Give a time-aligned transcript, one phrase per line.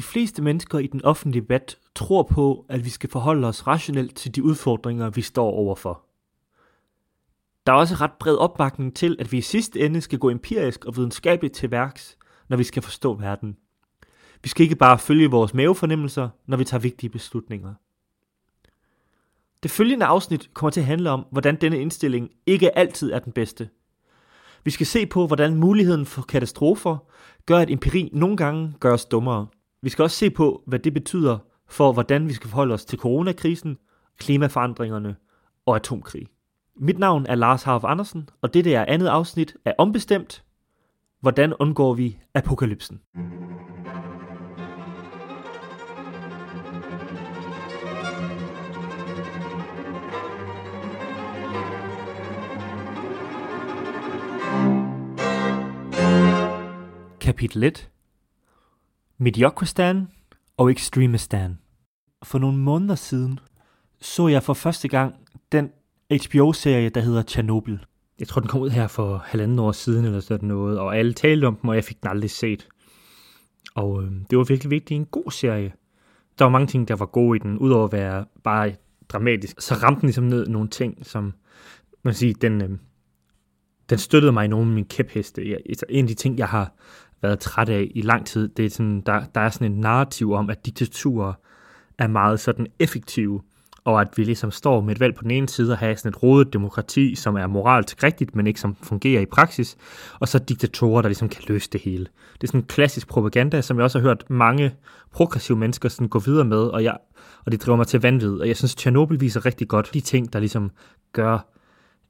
[0.00, 4.16] De fleste mennesker i den offentlige debat tror på, at vi skal forholde os rationelt
[4.16, 6.02] til de udfordringer, vi står overfor.
[7.66, 10.84] Der er også ret bred opbakning til, at vi i sidste ende skal gå empirisk
[10.84, 12.18] og videnskabeligt til værks,
[12.48, 13.56] når vi skal forstå verden.
[14.42, 17.74] Vi skal ikke bare følge vores mavefornemmelser, når vi tager vigtige beslutninger.
[19.62, 23.32] Det følgende afsnit kommer til at handle om, hvordan denne indstilling ikke altid er den
[23.32, 23.68] bedste.
[24.64, 26.96] Vi skal se på, hvordan muligheden for katastrofer
[27.46, 29.46] gør, at empiri nogle gange gør os dummere.
[29.82, 32.98] Vi skal også se på, hvad det betyder for, hvordan vi skal forholde os til
[32.98, 33.78] coronakrisen,
[34.18, 35.16] klimaforandringerne
[35.66, 36.26] og atomkrig.
[36.76, 40.44] Mit navn er Lars Harf Andersen, og dette er andet afsnit af Ombestemt.
[41.20, 43.00] Hvordan undgår vi apokalypsen?
[57.20, 57.90] Kapitel 1
[59.22, 60.08] Mediokristan
[60.56, 61.58] og Extremistan
[62.22, 63.40] For nogle måneder siden
[64.00, 65.14] så jeg for første gang
[65.52, 65.70] den
[66.10, 67.78] HBO-serie, der hedder Chernobyl.
[68.18, 71.12] Jeg tror, den kom ud her for halvanden år siden eller sådan noget, og alle
[71.12, 72.68] talte om den, og jeg fik den aldrig set.
[73.74, 75.72] Og øh, det var virkelig vigtigt en god serie.
[76.38, 78.72] Der var mange ting, der var gode i den, udover at være bare
[79.08, 79.60] dramatisk.
[79.60, 81.32] Så ramte den ligesom ned nogle ting, som
[82.02, 82.70] man siger, den, øh,
[83.90, 85.50] den støttede mig i nogle af mine kæpheste.
[85.50, 86.72] Jeg, en af de ting, jeg har
[87.22, 90.32] været træt af i lang tid, det er sådan, der, der er sådan en narrativ
[90.32, 91.32] om, at diktaturer
[91.98, 93.40] er meget sådan effektive,
[93.84, 96.08] og at vi ligesom står med et valg på den ene side og har sådan
[96.08, 99.76] et rodet demokrati, som er moralsk rigtigt, men ikke som fungerer i praksis,
[100.18, 102.06] og så diktatorer, der ligesom kan løse det hele.
[102.32, 104.74] Det er sådan en klassisk propaganda, som jeg også har hørt mange
[105.12, 106.96] progressive mennesker sådan gå videre med, og, jeg,
[107.44, 108.40] og det driver mig til vanvid.
[108.40, 110.70] Og jeg synes, Tjernobyl viser rigtig godt de ting, der ligesom
[111.12, 111.46] gør,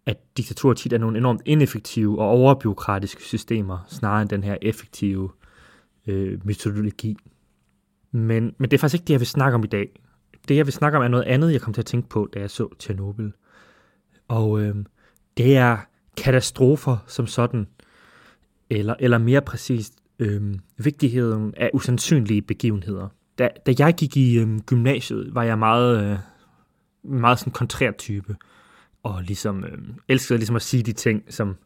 [0.06, 5.30] at diktaturer tit er nogle enormt ineffektive og overbyråkratiske systemer, snarere end den her effektive
[6.06, 7.16] øh, metodologi.
[8.12, 9.88] Men, men det er faktisk ikke det, jeg vil snakke om i dag
[10.48, 12.40] det, jeg vil snakke om, er noget andet, jeg kom til at tænke på, da
[12.40, 13.30] jeg så Tjernobyl.
[14.28, 14.74] Og øh,
[15.36, 15.76] det er
[16.16, 17.66] katastrofer som sådan,
[18.70, 23.08] eller, eller mere præcist, øh, vigtigheden af usandsynlige begivenheder.
[23.38, 26.18] Da, da jeg gik i øh, gymnasiet, var jeg meget, øh,
[27.02, 28.36] meget sådan kontrær type,
[29.02, 29.78] og ligesom øh,
[30.08, 31.56] elskede ligesom at sige de ting, som,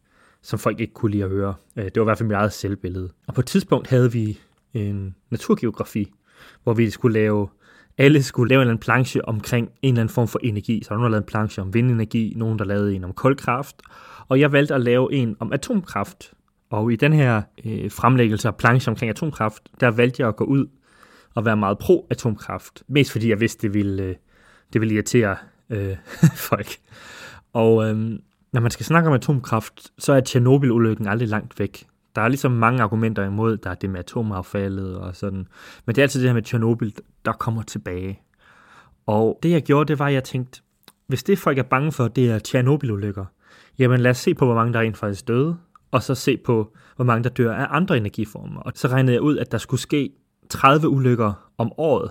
[0.42, 1.54] som folk ikke kunne lide at høre.
[1.76, 3.10] Øh, det var i hvert fald mit eget selvbillede.
[3.26, 4.40] Og på et tidspunkt havde vi
[4.74, 6.12] en naturgeografi,
[6.62, 7.48] hvor vi skulle lave
[7.98, 10.82] alle skulle lave en eller anden planche omkring en eller anden form for energi.
[10.82, 13.12] Så der var nogen, der lavede en planche om vindenergi, nogen, der lavede en om
[13.12, 13.76] kulkraft,
[14.28, 16.32] og jeg valgte at lave en om atomkraft.
[16.70, 20.44] Og i den her øh, fremlæggelse af planche omkring atomkraft, der valgte jeg at gå
[20.44, 20.66] ud
[21.34, 22.82] og være meget pro-atomkraft.
[22.88, 24.14] Mest fordi jeg vidste, det ville, øh,
[24.72, 25.36] det ville irritere
[25.70, 25.96] øh,
[26.50, 26.76] folk.
[27.54, 28.18] Og øhm,
[28.52, 32.52] når man skal snakke om atomkraft, så er Tjernobyl-ulykken aldrig langt væk der er ligesom
[32.52, 35.48] mange argumenter imod, der er det med atomaffaldet og sådan.
[35.86, 36.90] Men det er altid det her med Tjernobyl,
[37.24, 38.20] der kommer tilbage.
[39.06, 40.60] Og det jeg gjorde, det var, at jeg tænkte,
[41.06, 43.24] hvis det folk er bange for, det er Tjernobyl-ulykker,
[43.78, 45.56] jamen lad os se på, hvor mange der rent faktisk døde,
[45.90, 48.60] og så se på, hvor mange der dør af andre energiformer.
[48.60, 50.10] Og så regnede jeg ud, at der skulle ske
[50.50, 52.10] 30 ulykker om året,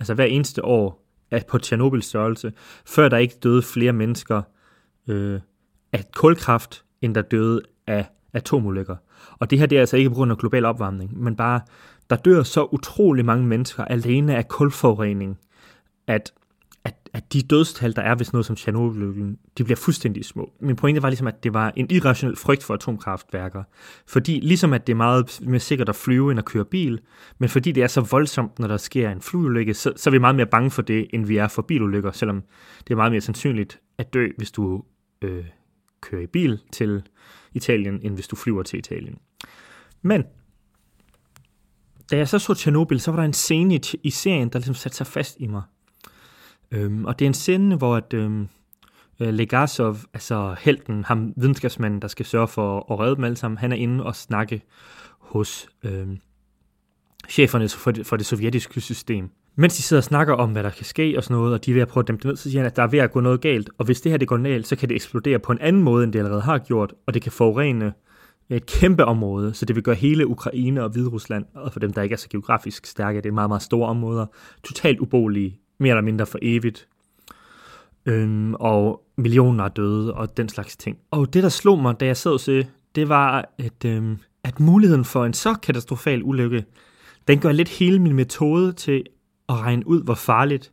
[0.00, 1.00] altså hver eneste år,
[1.48, 2.52] på Tjernobyls størrelse,
[2.86, 4.42] før der ikke døde flere mennesker
[5.08, 5.40] øh,
[5.92, 8.96] af kulkraft, end der døde af atomulykker.
[9.38, 11.60] Og det her det er altså ikke på grund af global opvarmning, men bare,
[12.10, 15.38] der dør så utrolig mange mennesker alene af kulforurening,
[16.06, 16.32] at,
[16.84, 20.52] at, at de dødstal, der er ved sådan noget som Tjernobyl, de bliver fuldstændig små.
[20.60, 23.62] Min pointe var ligesom, at det var en irrationel frygt for atomkraftværker.
[24.06, 27.00] Fordi ligesom at det er meget mere sikkert at flyve end at køre bil,
[27.38, 30.18] men fordi det er så voldsomt, når der sker en flyulykke, så, så er vi
[30.18, 32.42] meget mere bange for det, end vi er for bilulykker, selvom
[32.78, 34.82] det er meget mere sandsynligt at dø, hvis du
[35.24, 35.44] øh,
[36.00, 37.02] køre i bil til
[37.52, 39.18] Italien, end hvis du flyver til Italien.
[40.02, 40.24] Men
[42.10, 44.74] da jeg så så Tjernobyl, så var der en scene i, i serien, der ligesom
[44.74, 45.62] satte sig fast i mig.
[46.70, 48.48] Øhm, og det er en scene, hvor at, øhm,
[49.20, 53.58] øh, Legasov, altså helten, ham videnskabsmanden, der skal sørge for at redde dem alle sammen,
[53.58, 54.62] han er inde og snakke
[55.18, 56.18] hos øhm,
[57.28, 59.30] cheferne for det, for det sovjetiske system.
[59.56, 61.70] Mens de sidder og snakker om, hvad der kan ske og sådan noget, og de
[61.70, 62.98] er ved at prøve at dæmpe det ned, så siger han, at der er ved
[62.98, 65.38] at gå noget galt, og hvis det her det går galt, så kan det eksplodere
[65.38, 67.92] på en anden måde, end det allerede har gjort, og det kan forurene
[68.50, 72.02] et kæmpe område, så det vil gøre hele Ukraine og Hviderusland, og for dem, der
[72.02, 74.26] ikke er så geografisk stærke, det er meget, meget store områder,
[74.64, 76.88] totalt ubolige, mere eller mindre for evigt,
[78.06, 80.98] øhm, og millioner er døde, og den slags ting.
[81.10, 84.60] Og det, der slog mig, da jeg sad og se, det var, at, øhm, at
[84.60, 86.64] muligheden for en så katastrofal ulykke,
[87.28, 89.04] den gør lidt hele min metode til
[89.48, 90.72] at regne ud, hvor farligt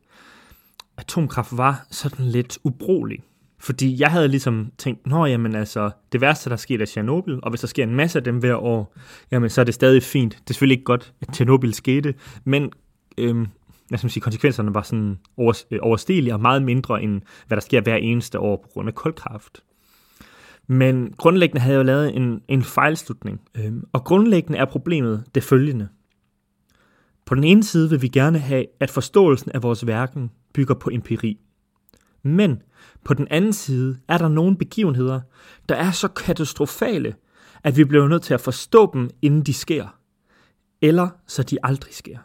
[0.98, 3.20] atomkraft var sådan lidt ubrugelig.
[3.60, 7.50] Fordi jeg havde ligesom tænkt, nå jamen altså, det værste, der sker, er Tjernobyl, og
[7.50, 8.96] hvis der sker en masse af dem hver år,
[9.32, 10.34] jamen så er det stadig fint.
[10.34, 12.14] Det er selvfølgelig ikke godt, at Tjernobyl skete,
[12.44, 12.72] men
[13.18, 13.48] øhm,
[13.88, 17.58] hvad skal man sige, konsekvenserne var sådan over, øh, overstigelige og meget mindre end hvad
[17.58, 19.64] der sker hver eneste år på grund af kulkraft.
[20.68, 23.42] Men grundlæggende havde jeg jo lavet en, en fejlslutning.
[23.56, 25.88] øhm, og grundlæggende er problemet det følgende.
[27.26, 30.90] På den ene side vil vi gerne have, at forståelsen af vores verden bygger på
[30.94, 31.40] empiri.
[32.24, 32.62] Men
[33.04, 35.22] på den anden side er der nogle begivenheder,
[35.70, 37.16] der er så katastrofale,
[37.64, 39.98] at vi bliver nødt til at forstå dem, inden de sker.
[40.82, 42.18] Eller så de aldrig sker.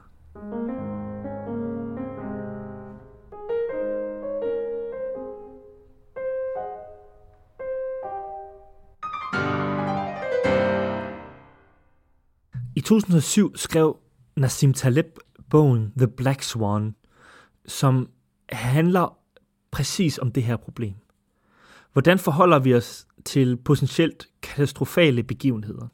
[12.77, 13.97] I 2007 skrev
[14.37, 15.19] Nassim Taleb
[15.51, 16.95] bogen The Black Swan,
[17.67, 18.11] som
[18.49, 19.19] handler
[19.71, 20.95] præcis om det her problem.
[21.93, 25.89] Hvordan forholder vi os til potentielt katastrofale begivenheder?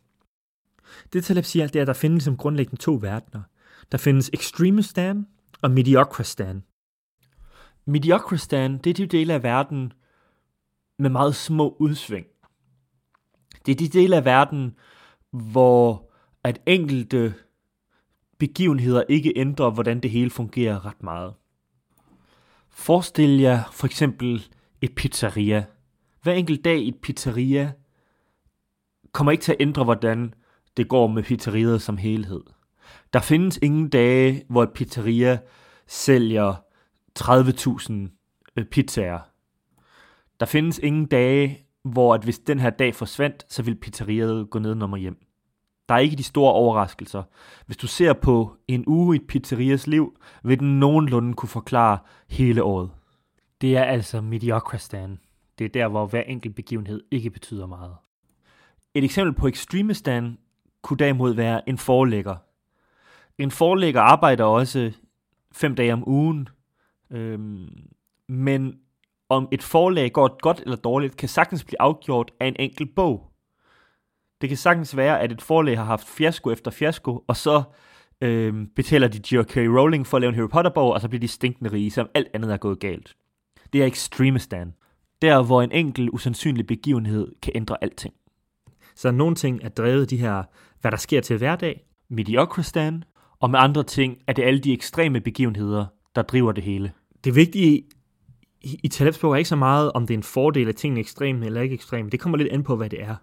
[1.13, 3.43] Det Taleb siger, det er, at der findes som grundlæggende to verdener.
[3.93, 5.27] Der findes Extremistan
[5.63, 6.63] og Mediocristan.
[7.87, 9.93] Mediocristan, det er de dele af verden
[10.99, 12.27] med meget små udsving.
[13.67, 14.77] Det er de dele af verden,
[15.31, 16.11] hvor
[16.45, 17.35] at enkelte
[18.43, 21.35] begivenheder ikke ændrer, hvordan det hele fungerer ret meget.
[22.71, 24.45] Forestil jer for eksempel
[24.81, 25.65] et pizzeria.
[26.23, 27.73] Hver enkelt dag i et pizzeria
[29.13, 30.35] kommer ikke til at ændre, hvordan
[30.77, 32.41] det går med pizzeriet som helhed.
[33.13, 35.39] Der findes ingen dage, hvor et pizzeria
[35.87, 36.55] sælger
[37.19, 37.93] 30.000
[38.57, 39.21] øh, pizzaer.
[40.41, 44.59] Der findes ingen dage, hvor at hvis den her dag forsvandt, så vil pizzeriet gå
[44.59, 45.32] ned og hjem.
[45.89, 47.23] Der er ikke de store overraskelser.
[47.67, 51.99] Hvis du ser på en uge i et pizzerias liv, vil den nogenlunde kunne forklare
[52.29, 52.91] hele året.
[53.61, 55.19] Det er altså mediocristan.
[55.59, 57.95] Det er der, hvor hver enkelt begivenhed ikke betyder meget.
[58.95, 60.39] Et eksempel på extremistan
[60.83, 62.37] kunne derimod være en forlægger.
[63.39, 64.93] En forlægger arbejder også
[65.53, 66.49] fem dage om ugen,
[67.11, 67.69] øhm,
[68.29, 68.75] men
[69.29, 73.32] om et forlag går godt eller dårligt, kan sagtens blive afgjort af en enkelt bog.
[74.43, 77.63] Det kan sagtens være, at et forlag har haft fiasko efter fiasko, og så
[78.21, 79.57] øh, betaler de J.K.
[79.57, 82.29] Rowling for at lave en Harry Potter-bog, og så bliver de stinkende rige, som alt
[82.35, 83.17] andet er gået galt.
[83.73, 84.73] Det er extremistan.
[85.23, 88.15] Der, hvor en enkelt usandsynlig begivenhed kan ændre alting.
[88.95, 90.43] Så nogle ting er drevet de her,
[90.81, 93.05] hvad der sker til hverdag, mediocristan,
[93.41, 96.93] og med andre ting er det alle de ekstreme begivenheder, der driver det hele.
[97.25, 97.83] Det vigtige
[98.63, 101.01] i, i Talebs bog er ikke så meget, om det er en fordel, at tingene
[101.01, 102.11] er ekstreme eller ikke ekstreme.
[102.11, 103.17] Det kommer lidt an på, hvad det er.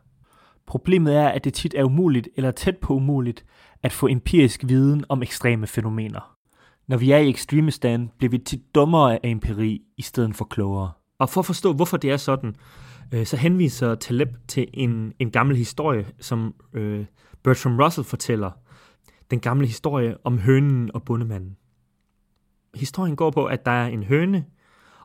[0.70, 3.46] Problemet er, at det tit er umuligt eller tæt på umuligt
[3.84, 6.36] at få empirisk viden om ekstreme fænomener.
[6.88, 10.92] Når vi er i ekstremistan, bliver vi tit dummere af empiri i stedet for klogere.
[11.20, 12.56] Og for at forstå, hvorfor det er sådan,
[13.14, 17.06] øh, så henviser Taleb til en, en gammel historie, som øh,
[17.44, 18.52] Bertram Russell fortæller.
[19.32, 21.58] Den gamle historie om hønen og bundemanden.
[22.76, 24.46] Historien går på, at der er en høne,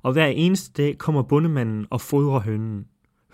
[0.03, 2.85] og hver eneste dag kommer bundemanden og fodrer hønen.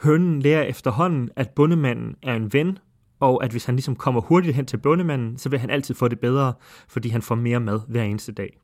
[0.03, 2.79] Hønen lærer efterhånden, at bundemanden er en ven,
[3.21, 6.09] og at hvis han ligesom kommer hurtigt hen til bundemanden, så vil han altid få
[6.09, 6.53] det bedre,
[6.89, 8.59] fordi han får mere mad hver eneste dag.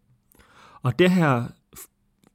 [0.82, 1.44] Og det her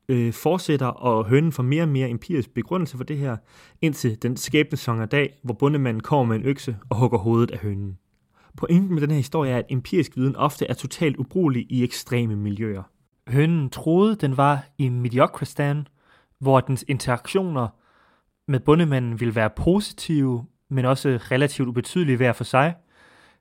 [0.09, 3.37] øh, fortsætter, og hønen får mere og mere empirisk begrundelse for det her,
[3.81, 7.97] indtil den skæbnesonger dag, hvor bundemanden kommer med en økse og hugger hovedet af hønen.
[8.57, 12.35] Pointen med den her historie er, at empirisk viden ofte er totalt ubrugelig i ekstreme
[12.35, 12.83] miljøer.
[13.27, 15.87] Hønen troede, den var i Mediocristan,
[16.39, 17.67] hvor dens interaktioner
[18.51, 22.75] med bundemanden ville være positive, men også relativt ubetydelige hver for sig.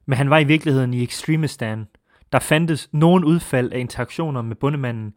[0.06, 1.86] Men han var i virkeligheden i ekstremistan.
[2.32, 5.14] Der fandtes nogen udfald af interaktioner med bundemanden,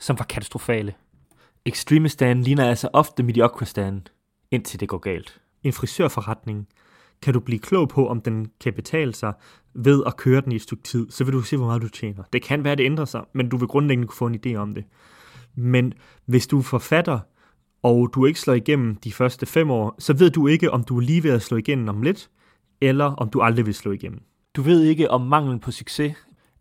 [0.00, 0.94] som var katastrofale.
[1.64, 4.06] Ekstremistan ligner altså ofte mediokristan,
[4.50, 5.40] indtil det går galt.
[5.62, 6.68] En frisørforretning
[7.22, 9.32] kan du blive klog på, om den kan betale sig
[9.74, 11.88] ved at køre den i et stykke tid, så vil du se, hvor meget du
[11.88, 12.22] tjener.
[12.32, 14.54] Det kan være, at det ændrer sig, men du vil grundlæggende kunne få en idé
[14.54, 14.84] om det.
[15.54, 15.92] Men
[16.26, 17.20] hvis du er forfatter,
[17.84, 20.96] og du ikke slår igennem de første fem år, så ved du ikke, om du
[20.96, 22.30] er lige ved at slå igennem om lidt,
[22.80, 24.22] eller om du aldrig vil slå igennem.
[24.56, 26.14] Du ved ikke, om manglen på succes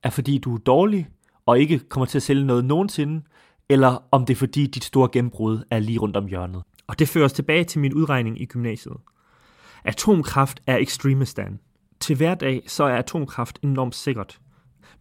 [0.03, 1.07] er fordi du er dårlig,
[1.45, 3.21] og ikke kommer til at sælge noget nogensinde,
[3.69, 6.63] eller om det er fordi dit store gennembrud er lige rundt om hjørnet.
[6.87, 8.97] Og det fører os tilbage til min udregning i gymnasiet.
[9.83, 11.59] Atomkraft er ekstremistan.
[11.99, 14.39] Til hverdag så er atomkraft enormt sikkert.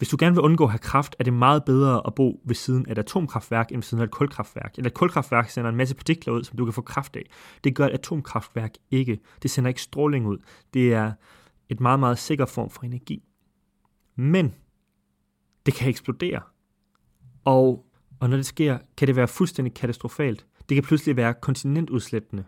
[0.02, 2.54] Hvis du gerne vil undgå at have kraft, er det meget bedre at bo ved
[2.54, 4.78] siden af et atomkraftværk, end ved siden af et kulkraftværk.
[4.78, 7.23] Et kulkraftværk sender en masse partikler ud, som du kan få kraft af.
[7.64, 9.21] Det gør et atomkraftværk ikke.
[9.42, 10.38] Det sender ikke stråling ud.
[10.75, 11.12] Det er
[11.68, 13.23] et meget, meget sikker form for energi.
[14.16, 14.54] Men
[15.66, 16.40] det kan eksplodere.
[17.44, 17.87] Og,
[18.21, 20.47] og når det sker, kan det være fuldstændig katastrofalt.
[20.68, 22.44] Det kan pludselig være kontinentudslættende.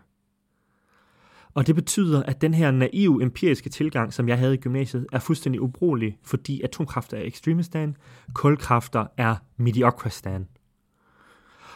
[1.55, 5.19] Og det betyder, at den her naive empiriske tilgang, som jeg havde i gymnasiet, er
[5.19, 7.95] fuldstændig ubrugelig, fordi atomkræfter er ekstremistan,
[8.33, 10.47] kulkræfter er mediocrestan.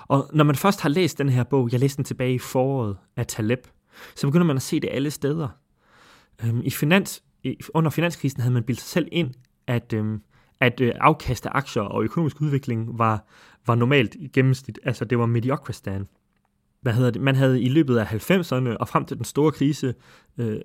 [0.08, 2.98] Og når man først har læst den her bog, jeg læste den tilbage i foråret
[3.16, 3.68] af Taleb,
[4.16, 5.48] så begynder man at se det alle steder.
[6.44, 7.24] Øhm, I finans,
[7.74, 9.34] under finanskrisen havde man bildt sig selv ind,
[9.68, 10.22] at, øhm,
[10.60, 13.26] at øh, afkast af aktier og økonomisk udvikling var,
[13.68, 14.80] var normalt i gennemsnit.
[14.84, 16.08] Altså det var mediocrestan
[16.82, 19.94] hvad hedder det, man havde i løbet af 90'erne og frem til den store krise
[20.38, 20.60] øh,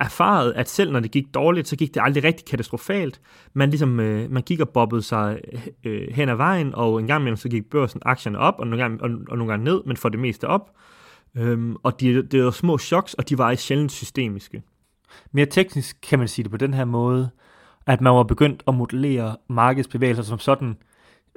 [0.00, 3.20] erfaret, at selv når det gik dårligt, så gik det aldrig rigtig katastrofalt.
[3.52, 5.40] Man, ligesom, øh, man gik og bobbede sig
[5.84, 8.82] øh, hen ad vejen, og en gang imellem så gik børsen aktierne op, og nogle
[8.82, 10.70] gange, og, og nogle gange ned, men for det meste op.
[11.36, 14.62] Øhm, og de, det var små choks, og de var sjældent systemiske.
[15.32, 17.30] Mere teknisk kan man sige det på den her måde,
[17.86, 20.76] at man var begyndt at modellere markedsbevægelser som sådan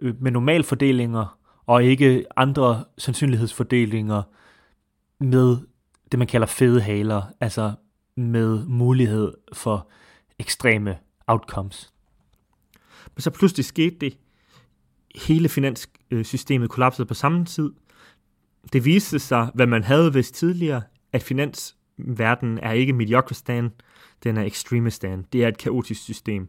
[0.01, 4.24] øh, med normalfordelinger, og ikke andre sandsynlighedsfordelinger
[5.19, 5.57] med
[6.12, 7.74] det, man kalder fede haler, altså
[8.15, 9.89] med mulighed for
[10.39, 11.93] ekstreme outcomes.
[13.15, 14.17] Men så pludselig skete det.
[15.15, 17.74] Hele finanssystemet kollapsede på samme tid.
[18.74, 20.81] Det viste sig, hvad man havde vidst tidligere,
[21.12, 23.72] at finansverdenen er ikke mediocrestan,
[24.24, 25.25] den er extremistan.
[25.34, 26.48] Det er et kaotisk system.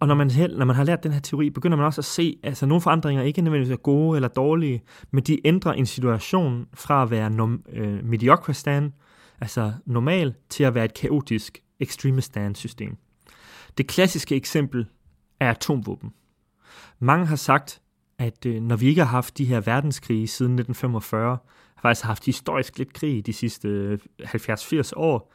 [0.00, 2.38] Og når man, når man har lært den her teori, begynder man også at se,
[2.42, 6.66] at altså, nogle forandringer ikke nødvendigvis er gode eller dårlige, men de ændrer en situation
[6.74, 8.92] fra at være nom, øh, mediocre stand,
[9.40, 12.96] altså normal, til at være et kaotisk extreme stand system.
[13.78, 14.86] Det klassiske eksempel
[15.40, 16.12] er atomvåben.
[16.98, 17.80] Mange har sagt,
[18.18, 21.38] at øh, når vi ikke har haft de her verdenskrige siden 1945,
[21.74, 25.32] har faktisk haft historisk lidt krig de sidste øh, 70-80 år,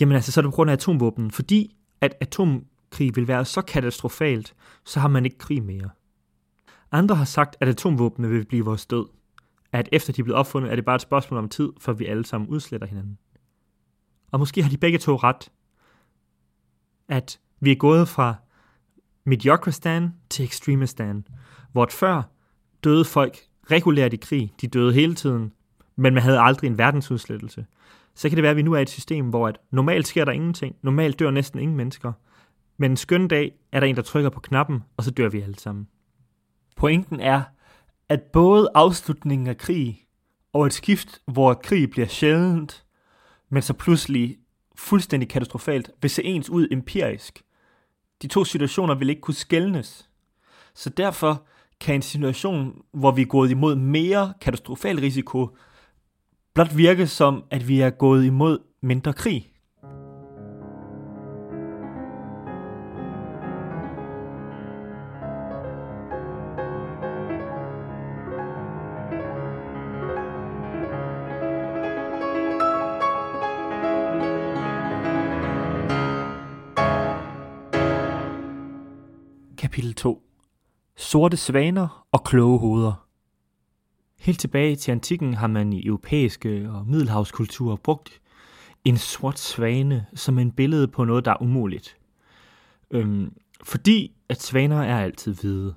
[0.00, 3.44] jamen altså, så er det på grund af atomvåben, fordi at atom krig vil være
[3.44, 4.54] så katastrofalt,
[4.84, 5.90] så har man ikke krig mere.
[6.92, 9.06] Andre har sagt, at atomvåbne vil blive vores død.
[9.72, 12.06] At efter de er blevet opfundet, er det bare et spørgsmål om tid, før vi
[12.06, 13.18] alle sammen udsletter hinanden.
[14.30, 15.52] Og måske har de begge to ret.
[17.08, 18.34] At vi er gået fra
[19.24, 21.26] mediocrestan til ekstremistan,
[21.72, 22.22] hvor før
[22.84, 23.38] døde folk
[23.70, 24.54] regulært i krig.
[24.60, 25.52] De døde hele tiden,
[25.96, 27.66] men man havde aldrig en verdensudslettelse.
[28.14, 30.24] Så kan det være, at vi nu er i et system, hvor at normalt sker
[30.24, 30.76] der ingenting.
[30.82, 32.12] Normalt dør næsten ingen mennesker.
[32.80, 35.40] Men en skøn dag er der en, der trykker på knappen, og så dør vi
[35.40, 35.88] alle sammen.
[36.76, 37.42] Pointen er,
[38.08, 40.06] at både afslutningen af krig
[40.52, 42.84] og et skift, hvor krig bliver sjældent,
[43.48, 44.38] men så pludselig
[44.76, 47.42] fuldstændig katastrofalt, vil se ens ud empirisk.
[48.22, 50.08] De to situationer vil ikke kunne skældnes.
[50.74, 51.46] Så derfor
[51.80, 55.56] kan en situation, hvor vi er gået imod mere katastrofal risiko,
[56.54, 59.49] blot virke som, at vi er gået imod mindre krig.
[81.10, 83.08] Sorte svaner og kloge hoveder
[84.18, 88.20] Helt tilbage til antikken har man i europæiske og middelhavskulturer brugt
[88.84, 91.96] en sort svane som en billede på noget, der er umuligt.
[92.90, 93.32] Øhm,
[93.64, 95.74] fordi at svaner er altid hvide.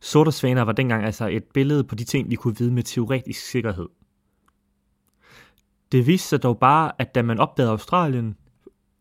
[0.00, 3.40] Sorte svaner var dengang altså et billede på de ting, vi kunne vide med teoretisk
[3.50, 3.88] sikkerhed.
[5.92, 8.36] Det viste sig dog bare, at da man opdagede Australien,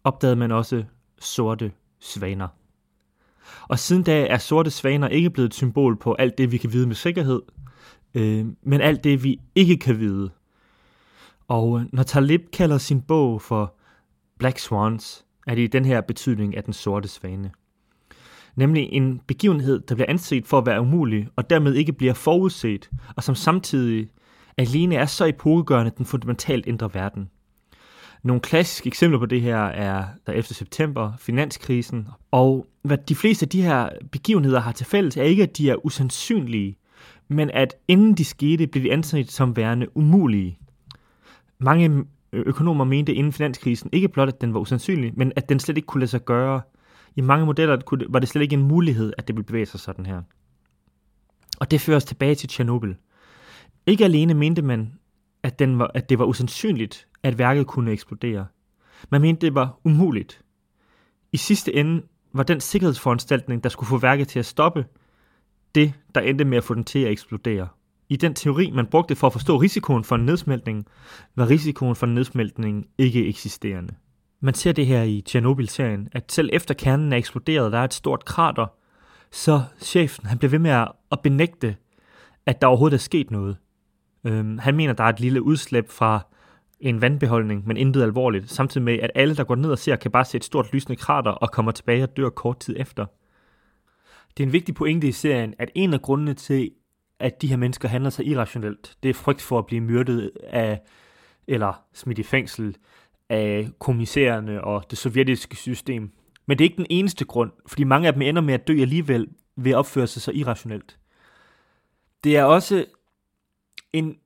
[0.04, 0.84] opdagede man også
[1.20, 2.48] sorte svaner.
[3.68, 6.74] Og siden da er sorte svaner ikke blevet et symbol på alt det, vi kan
[6.74, 7.42] vide med sikkerhed,
[8.16, 10.30] øh, men alt det, vi ikke kan vide.
[11.48, 13.76] Og øh, når Talib kalder sin bog for
[14.40, 17.52] Black Swans, er det i den her betydning af den sorte svane.
[18.56, 22.90] Nemlig en begivenhed, der bliver anset for at være umulig, og dermed ikke bliver forudset,
[23.16, 24.10] og som samtidig
[24.58, 27.30] alene er så epokegørende, at den fundamentalt ændrer verden.
[28.26, 33.46] Nogle klassiske eksempler på det her er der efter september, finanskrisen, og hvad de fleste
[33.46, 36.78] af de her begivenheder har til fælles, er ikke, at de er usandsynlige,
[37.28, 40.60] men at inden de skete, blev de anset som værende umulige.
[41.60, 45.78] Mange økonomer mente inden finanskrisen ikke blot, at den var usandsynlig, men at den slet
[45.78, 46.62] ikke kunne lade sig gøre.
[47.16, 50.06] I mange modeller var det slet ikke en mulighed, at det ville bevæge sig sådan
[50.06, 50.22] her.
[51.60, 52.94] Og det fører os tilbage til Tjernobyl.
[53.88, 54.94] Ikke alene mente man,
[55.44, 58.46] at, den var, at det var usandsynligt, at værket kunne eksplodere.
[59.10, 60.42] Man mente, det var umuligt.
[61.32, 62.02] I sidste ende
[62.34, 64.86] var den sikkerhedsforanstaltning, der skulle få værket til at stoppe,
[65.76, 67.68] det, der endte med at få den til at eksplodere.
[68.10, 70.86] I den teori, man brugte for at forstå risikoen for en nedsmeltning,
[71.36, 73.96] var risikoen for en nedsmeltning ikke eksisterende.
[74.40, 77.94] Man ser det her i Tjernobyl-serien, at selv efter kernen er eksploderet, der er et
[77.94, 78.68] stort krater,
[79.32, 80.72] så chefen han bliver ved med
[81.12, 81.76] at benægte,
[82.46, 83.58] at der overhovedet er sket noget.
[84.26, 86.26] Øhm, han mener, der er et lille udslip fra
[86.80, 90.12] en vandbeholdning, men intet alvorligt, samtidig med, at alle, der går ned og ser, kan
[90.12, 93.06] bare se et stort lysende krater og kommer tilbage og dør kort tid efter.
[94.38, 96.72] Det er en vigtig pointe i serien, at en af grundene til,
[97.20, 100.82] at de her mennesker handler sig irrationelt, det er frygt for at blive myrdet af,
[101.48, 102.76] eller smidt i fængsel
[103.30, 106.12] af kommissærerne og det sovjetiske system.
[106.46, 108.82] Men det er ikke den eneste grund, fordi mange af dem ender med at dø
[108.82, 110.98] alligevel ved at opføre sig så irrationelt.
[112.24, 112.86] Det er også
[113.94, 114.18] en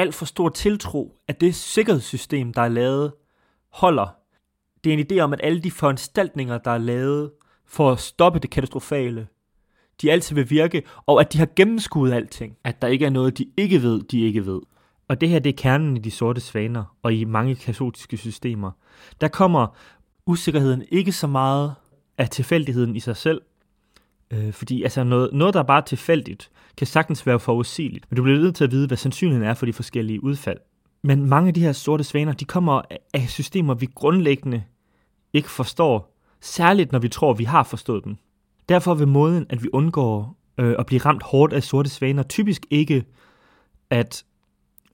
[0.00, 3.12] alt for stor tiltro, at det sikkerhedssystem, der er lavet,
[3.72, 4.16] holder.
[4.84, 7.30] Det er en idé om, at alle de foranstaltninger, der er lavet
[7.66, 9.28] for at stoppe det katastrofale,
[10.02, 12.56] de altid vil virke, og at de har gennemskuet alting.
[12.64, 14.60] At der ikke er noget, de ikke ved, de ikke ved.
[15.08, 18.70] Og det her, det er kernen i de sorte svaner, og i mange kaotiske systemer.
[19.20, 19.76] Der kommer
[20.26, 21.74] usikkerheden ikke så meget
[22.18, 23.40] af tilfældigheden i sig selv,
[24.30, 28.22] øh, fordi altså noget, noget, der er bare tilfældigt, kan sagtens være forudsigeligt, men du
[28.22, 30.58] bliver nødt til at vide, hvad sandsynligheden er for de forskellige udfald.
[31.02, 32.82] Men mange af de her sorte svaner, de kommer
[33.14, 34.62] af systemer, vi grundlæggende
[35.32, 38.16] ikke forstår, særligt når vi tror, vi har forstået dem.
[38.68, 42.66] Derfor vil måden, at vi undgår øh, at blive ramt hårdt af sorte svaner, typisk
[42.70, 43.04] ikke,
[43.90, 44.24] at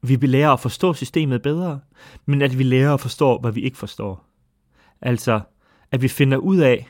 [0.03, 1.81] vi vil lære at forstå systemet bedre,
[2.27, 4.25] men at vi lærer at forstå, hvad vi ikke forstår.
[5.01, 5.41] Altså,
[5.91, 6.89] at vi finder ud af,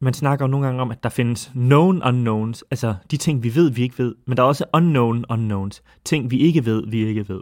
[0.00, 3.54] man snakker jo nogle gange om, at der findes known unknowns, altså de ting, vi
[3.54, 7.06] ved, vi ikke ved, men der er også unknown unknowns, ting, vi ikke ved, vi
[7.06, 7.40] ikke ved.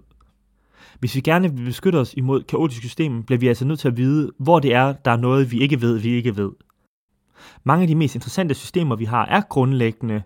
[0.99, 3.97] Hvis vi gerne vil beskytte os imod kaotiske systemer, bliver vi altså nødt til at
[3.97, 6.51] vide, hvor det er, der er noget, vi ikke ved, vi ikke ved.
[7.65, 10.23] Mange af de mest interessante systemer, vi har, er grundlæggende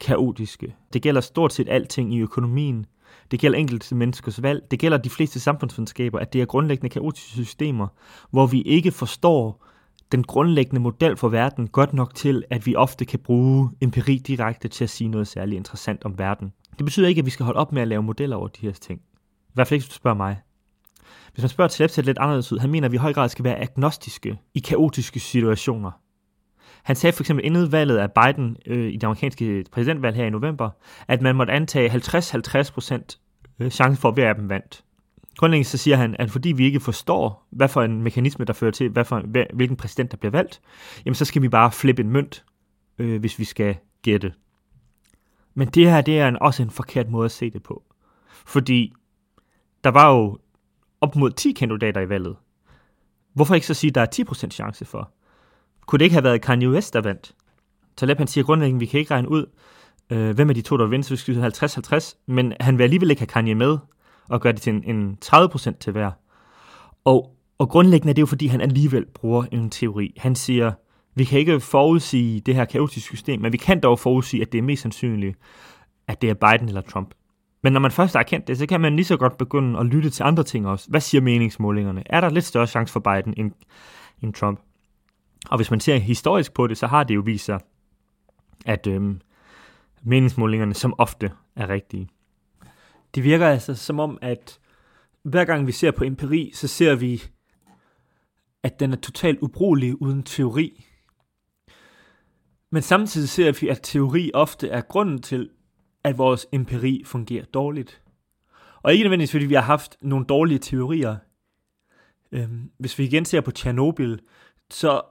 [0.00, 0.74] kaotiske.
[0.92, 2.86] Det gælder stort set alting i økonomien.
[3.30, 4.62] Det gælder enkelte menneskers valg.
[4.70, 7.86] Det gælder de fleste samfundsvidenskaber, at det er grundlæggende kaotiske systemer,
[8.30, 9.66] hvor vi ikke forstår
[10.12, 14.68] den grundlæggende model for verden godt nok til, at vi ofte kan bruge empiri direkte
[14.68, 16.52] til at sige noget særligt interessant om verden.
[16.78, 18.72] Det betyder ikke, at vi skal holde op med at lave modeller over de her
[18.72, 19.00] ting.
[19.48, 20.40] I hvert fald ikke, hvis du spørger mig.
[21.32, 23.44] Hvis man spørger til lidt anderledes ud, han mener, at vi i høj grad skal
[23.44, 25.90] være agnostiske i kaotiske situationer.
[26.82, 30.30] Han sagde for eksempel inden valget af Biden øh, i det amerikanske præsidentvalg her i
[30.30, 30.70] november,
[31.08, 34.84] at man måtte antage 50-50% øh, chance for, at hver af dem vandt.
[35.36, 38.70] Grundlæggende så siger han, at fordi vi ikke forstår, hvad for en mekanisme, der fører
[38.70, 39.22] til, hvad for,
[39.54, 40.60] hvilken præsident, der bliver valgt,
[41.04, 42.44] jamen så skal vi bare flippe en mønt,
[42.98, 44.32] øh, hvis vi skal gætte.
[45.54, 47.82] Men det her, det er en, også en forkert måde at se det på.
[48.46, 48.92] Fordi
[49.84, 50.38] der var jo
[51.00, 52.36] op mod 10 kandidater i valget.
[53.34, 55.10] Hvorfor ikke så sige, at der er 10% chance for?
[55.86, 57.34] Kunne det ikke have været Kanye West, der vandt?
[57.96, 59.46] Taleb han siger grundlæggende, at vi kan ikke regne ud,
[60.10, 61.52] øh, hvem af de to, der vinder, så vi skal
[61.98, 63.78] 50-50, men han vil alligevel ikke have Kanye med,
[64.28, 66.10] og gør det til en, en 30% til hver.
[67.04, 70.14] Og, og grundlæggende er det jo, fordi han alligevel bruger en teori.
[70.16, 70.72] Han siger,
[71.14, 74.58] vi kan ikke forudsige det her kaotiske system, men vi kan dog forudsige, at det
[74.58, 75.38] er mest sandsynligt,
[76.08, 77.14] at det er Biden eller Trump.
[77.62, 79.86] Men når man først har erkendt det, så kan man lige så godt begynde at
[79.86, 80.90] lytte til andre ting også.
[80.90, 82.02] Hvad siger meningsmålingerne?
[82.06, 83.52] Er der lidt større chance for Biden end,
[84.22, 84.60] end Trump?
[85.50, 87.60] Og hvis man ser historisk på det, så har det jo vist sig,
[88.66, 89.20] at øhm,
[90.02, 92.08] meningsmålingerne som ofte er rigtige.
[93.16, 94.60] Det virker altså som om, at
[95.22, 97.22] hver gang vi ser på empiri, så ser vi,
[98.62, 100.84] at den er totalt ubrugelig uden teori.
[102.70, 105.50] Men samtidig ser vi, at teori ofte er grunden til,
[106.04, 108.02] at vores empiri fungerer dårligt.
[108.82, 111.16] Og ikke nødvendigvis, fordi vi har haft nogle dårlige teorier.
[112.32, 114.16] Øhm, hvis vi igen ser på Tjernobyl,
[114.70, 115.02] så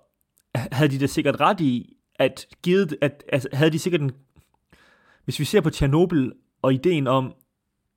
[0.55, 4.11] havde de da sikkert ret i, at givet, at, altså, havde de sikkert en,
[5.23, 7.35] hvis vi ser på Tjernobyl og ideen om,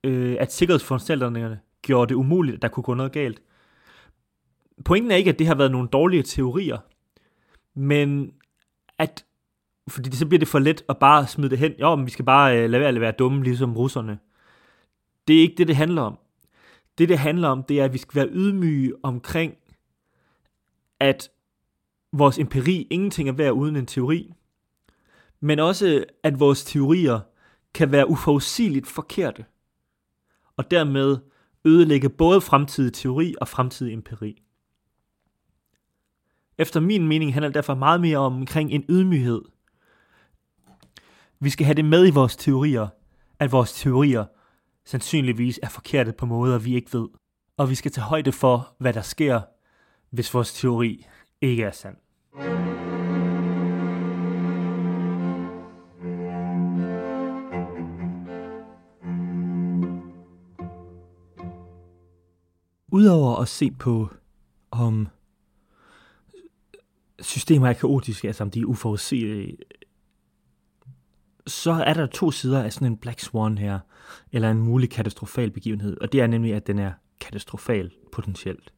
[0.03, 3.41] øh, at sikkerhedsforanstaltningerne gjorde det umuligt, at der kunne gå noget galt.
[4.85, 6.77] Pointen er ikke, at det har været nogle dårlige teorier,
[7.75, 8.33] men
[8.97, 9.25] at,
[9.87, 11.73] fordi så bliver det for let at bare smide det hen.
[11.79, 14.19] Jo, men vi skal bare øh, lade være at være dumme, ligesom russerne.
[15.27, 16.17] Det er ikke det, det handler om.
[16.97, 19.57] Det, det handler om, det er, at vi skal være ydmyge omkring,
[20.99, 21.31] at
[22.11, 24.33] vores empiri ingenting er værd uden en teori,
[25.39, 27.19] men også, at vores teorier
[27.73, 29.45] kan være uforudsigeligt forkerte
[30.59, 31.17] og dermed
[31.65, 34.43] ødelægge både fremtidig teori og fremtidig empiri.
[36.57, 39.41] Efter min mening handler det derfor meget mere om omkring en ydmyghed.
[41.39, 42.87] Vi skal have det med i vores teorier,
[43.39, 44.25] at vores teorier
[44.85, 47.07] sandsynligvis er forkerte på måder, vi ikke ved.
[47.57, 49.41] Og vi skal tage højde for, hvad der sker,
[50.09, 51.05] hvis vores teori
[51.41, 52.78] ikke er sand.
[62.99, 64.09] Udover at se på,
[64.71, 65.07] om
[67.19, 69.57] systemer er kaotiske, altså om de er uforudsigelige,
[71.47, 73.79] så er der to sider af sådan en black swan her,
[74.31, 77.91] eller en mulig katastrofal begivenhed, og det er nemlig, at den er katastrofal.
[78.11, 78.73] potentielt.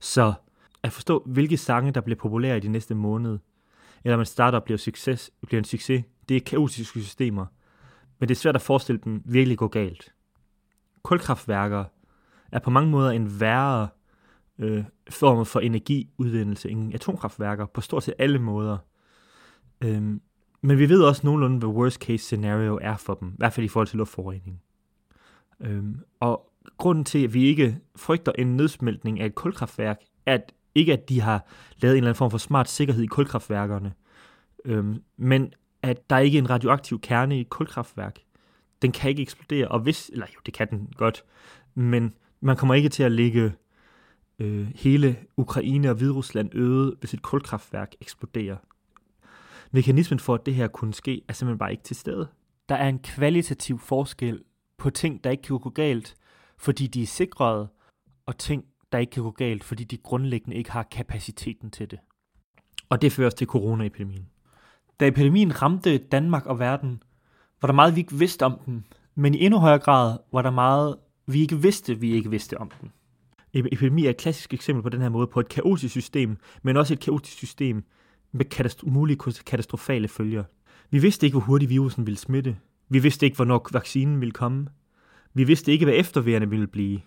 [0.00, 0.32] Så
[0.82, 3.38] at forstå, hvilke sange, der bliver populære i de næste måned,
[4.04, 7.46] eller man starter bliver, succes, bliver en succes, det er kaotiske systemer.
[8.18, 10.14] Men det er svært at forestille dem virkelig gå galt.
[11.02, 11.84] Kulkraftværker
[12.52, 13.88] er på mange måder en værre
[14.58, 18.78] øh, form for energiudvindelse end atomkraftværker på stort set alle måder.
[19.80, 20.20] Øhm,
[20.62, 23.64] men vi ved også nogenlunde, hvad worst case scenario er for dem, i hvert fald
[23.64, 24.62] i forhold til luftforurening.
[25.60, 30.52] Øhm, og grunden til, at vi ikke frygter en nedsmeltning af et kulkraftværk, er at
[30.74, 33.92] ikke, at de har lavet en eller anden form for smart sikkerhed i kulkraftværkerne,
[34.64, 38.18] øhm, men at der ikke er en radioaktiv kerne i et kulkraftværk.
[38.82, 41.24] Den kan ikke eksplodere, og hvis, eller jo, det kan den godt,
[41.74, 43.52] men man kommer ikke til at lægge
[44.38, 48.56] øh, hele Ukraine og Hviderusland øde, hvis et kulkraftværk eksploderer.
[49.70, 52.28] Mekanismen for, at det her kunne ske, er simpelthen bare ikke til stede.
[52.68, 54.42] Der er en kvalitativ forskel
[54.78, 56.14] på ting, der ikke kan gå galt,
[56.58, 57.68] fordi de er sikrede,
[58.26, 61.98] og ting, der ikke kan gå galt, fordi de grundlæggende ikke har kapaciteten til det.
[62.88, 64.26] Og det fører os til coronaepidemien.
[65.00, 67.02] Da epidemien ramte Danmark og verden,
[67.62, 70.50] var der meget, vi ikke vidste om den, men i endnu højere grad var der
[70.50, 70.96] meget,
[71.32, 72.90] vi ikke vidste, vi ikke vidste om den.
[73.52, 76.94] Epidemi er et klassisk eksempel på den her måde på et kaotisk system, men også
[76.94, 77.84] et kaotisk system
[78.32, 80.44] med katastro- mulige katastrofale følger.
[80.90, 82.56] Vi vidste ikke, hvor hurtigt virusen ville smitte.
[82.88, 84.66] Vi vidste ikke, hvornår vaccinen ville komme.
[85.34, 87.00] Vi vidste ikke, hvad efterværende ville blive.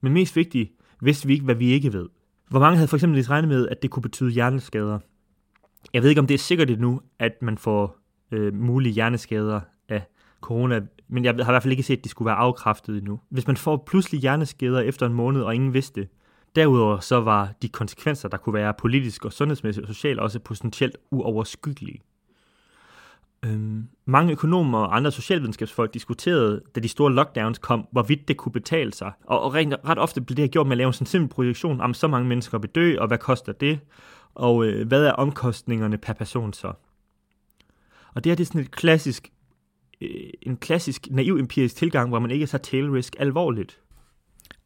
[0.00, 2.08] Men mest vigtigt, vidste vi ikke, hvad vi ikke ved.
[2.48, 4.98] Hvor mange havde for eksempel regnet med, at det kunne betyde hjerneskader.
[5.92, 7.96] Jeg ved ikke, om det er sikkert endnu, at man får
[8.32, 10.02] øh, mulige hjerneskader af
[10.40, 13.20] corona, men jeg har i hvert fald ikke set, at de skulle være afkræftet endnu.
[13.28, 16.08] Hvis man får pludselig hjerneskader efter en måned, og ingen vidste det,
[16.56, 20.96] derudover så var de konsekvenser, der kunne være politisk og sundhedsmæssigt og socialt, også potentielt
[21.10, 22.00] uoverskyggelige.
[23.42, 28.52] Øhm, mange økonomer og andre socialvidenskabsfolk diskuterede, da de store lockdowns kom, hvorvidt det kunne
[28.52, 29.12] betale sig.
[29.26, 31.34] Og, og ret, ret ofte blev det her gjort med at lave sådan en simpel
[31.34, 33.80] projektion om, så mange mennesker vil dø, og hvad koster det?
[34.34, 36.72] Og øh, hvad er omkostningerne per person så?
[38.14, 39.32] Og det her det er sådan et klassisk,
[40.42, 43.80] en klassisk naiv empirisk tilgang, hvor man ikke tager tail risk alvorligt.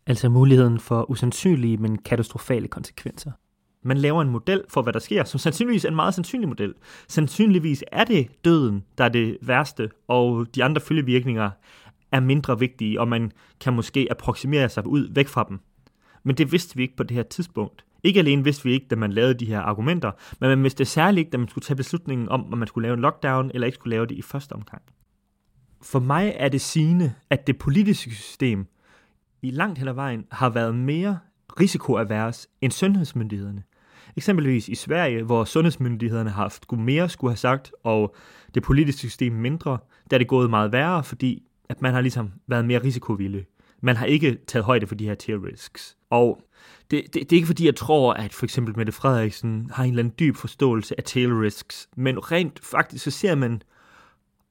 [0.06, 3.30] Altså muligheden for usandsynlige, men katastrofale konsekvenser.
[3.84, 6.74] Man laver en model for, hvad der sker, som sandsynligvis er en meget sandsynlig model.
[7.08, 11.50] Sandsynligvis er det døden, der er det værste, og de andre følgevirkninger
[12.12, 15.58] er mindre vigtige, og man kan måske approximere sig ud væk fra dem.
[16.22, 17.84] Men det vidste vi ikke på det her tidspunkt.
[18.04, 21.18] Ikke alene vidste vi ikke, da man lavede de her argumenter, men man vidste særligt
[21.18, 23.74] ikke, da man skulle tage beslutningen om, om man skulle lave en lockdown, eller ikke
[23.74, 24.82] skulle lave det i første omgang.
[25.82, 28.66] For mig er det sigende, at det politiske system
[29.42, 31.18] i langt hen ad vejen har været mere
[31.60, 33.62] risikoavers end sundhedsmyndighederne.
[34.16, 38.14] Eksempelvis i Sverige, hvor sundhedsmyndighederne har haft mere skulle have sagt, og
[38.54, 39.78] det politiske system mindre,
[40.10, 43.46] der er det gået meget værre, fordi at man har ligesom været mere risikovillig.
[43.80, 45.96] Man har ikke taget højde for de her tier risks.
[46.10, 46.42] Og
[46.90, 49.90] det, det, det er ikke fordi, jeg tror, at for eksempel Mette Frederiksen har en
[49.90, 53.62] eller anden dyb forståelse af tail risks, men rent faktisk så ser man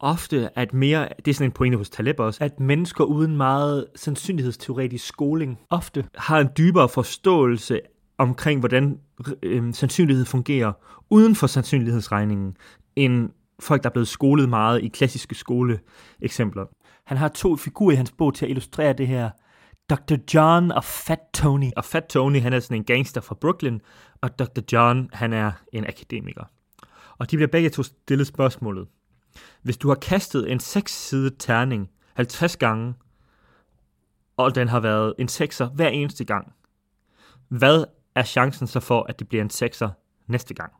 [0.01, 3.87] ofte, at mere, det er sådan en pointe hos Taleb også, at mennesker uden meget
[3.95, 7.79] sandsynlighedsteoretisk skoling ofte har en dybere forståelse
[8.17, 8.99] omkring, hvordan
[9.43, 10.73] øh, sandsynlighed fungerer
[11.09, 12.57] uden for sandsynlighedsregningen,
[12.95, 16.65] end folk, der er blevet skolet meget i klassiske skoleeksempler.
[17.05, 19.29] Han har to figurer i hans bog til at illustrere det her.
[19.89, 20.15] Dr.
[20.33, 21.69] John og Fat Tony.
[21.77, 23.79] Og Fat Tony, han er sådan en gangster fra Brooklyn,
[24.21, 24.61] og Dr.
[24.71, 26.43] John, han er en akademiker.
[27.17, 28.87] Og de bliver begge to stillet spørgsmålet.
[29.61, 32.93] Hvis du har kastet en 6-sidet terning 50 gange,
[34.37, 36.53] og den har været en 6'er hver eneste gang,
[37.47, 39.89] hvad er chancen så for, at det bliver en 6'er
[40.27, 40.71] næste gang?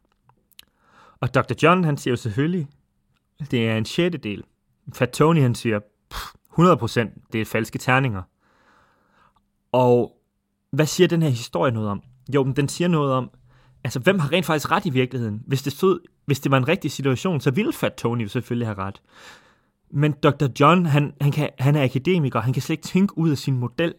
[1.19, 1.53] Og Dr.
[1.63, 2.67] John, han siger jo selvfølgelig,
[3.51, 4.43] det er en sjettedel.
[4.93, 5.79] Fat Tony, han siger,
[6.13, 8.21] 100% det er falske terninger.
[9.71, 10.17] Og
[10.71, 12.03] hvad siger den her historie noget om?
[12.33, 13.31] Jo, men den siger noget om,
[13.83, 15.43] altså hvem har rent faktisk ret i virkeligheden?
[15.47, 15.99] Hvis det, stod,
[16.31, 19.01] hvis det var en rigtig situation, så ville Fat Tony selvfølgelig have ret.
[19.89, 20.47] Men Dr.
[20.59, 23.57] John, han, han, kan, han er akademiker, han kan slet ikke tænke ud af sin
[23.57, 23.93] model.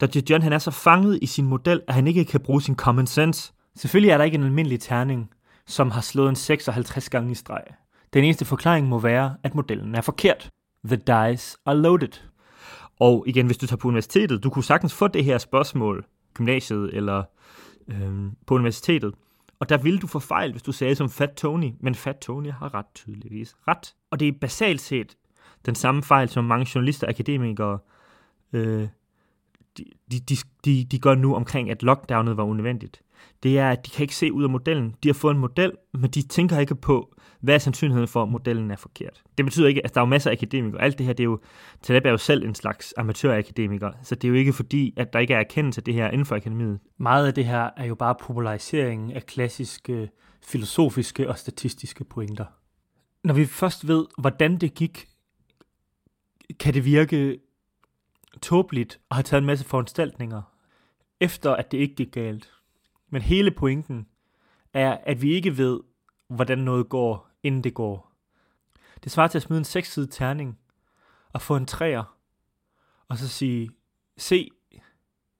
[0.00, 0.18] Dr.
[0.30, 3.06] John, han er så fanget i sin model, at han ikke kan bruge sin common
[3.06, 3.52] sense.
[3.76, 5.30] Selvfølgelig er der ikke en almindelig terning,
[5.66, 7.62] som har slået en 56 gange i streg.
[8.14, 10.50] Den eneste forklaring må være, at modellen er forkert.
[10.84, 12.20] The dice are loaded.
[13.00, 16.90] Og igen, hvis du tager på universitetet, du kunne sagtens få det her spørgsmål, gymnasiet
[16.94, 17.22] eller
[17.88, 19.14] øhm, på universitetet,
[19.60, 22.50] og der ville du få fejl, hvis du sagde som Fat Tony, men Fat Tony
[22.50, 23.94] har ret tydeligvis ret.
[24.10, 25.16] Og det er basalt set
[25.66, 27.78] den samme fejl, som mange journalister og akademikere
[28.52, 28.88] øh,
[29.78, 29.84] de,
[30.28, 33.02] de, de, de gør nu omkring, at lockdownet var unødvendigt
[33.42, 34.94] det er, at de kan ikke se ud af modellen.
[35.02, 38.28] De har fået en model, men de tænker ikke på, hvad er sandsynligheden for, at
[38.28, 39.22] modellen er forkert.
[39.38, 40.82] Det betyder ikke, at der er jo masser af akademikere.
[40.82, 41.40] Alt det her, det er jo,
[41.82, 45.18] Taleb er jo selv en slags amatørakademiker, så det er jo ikke fordi, at der
[45.18, 46.78] ikke er erkendelse af det her inden for akademiet.
[46.98, 50.10] Meget af det her er jo bare populariseringen af klassiske
[50.42, 52.44] filosofiske og statistiske pointer.
[53.24, 55.08] Når vi først ved, hvordan det gik,
[56.60, 57.38] kan det virke
[58.42, 60.42] tåbeligt at have taget en masse foranstaltninger,
[61.20, 62.50] efter at det ikke gik galt.
[63.10, 64.06] Men hele pointen
[64.72, 65.80] er, at vi ikke ved,
[66.28, 68.12] hvordan noget går, inden det går.
[69.04, 70.58] Det svarer til at smide en sekssidig terning
[71.32, 72.16] og få en træer,
[73.08, 73.70] og så sige,
[74.16, 74.50] se,